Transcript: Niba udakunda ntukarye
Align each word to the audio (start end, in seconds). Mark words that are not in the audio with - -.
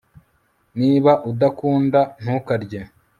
Niba 0.79 1.11
udakunda 1.31 1.99
ntukarye 2.21 2.79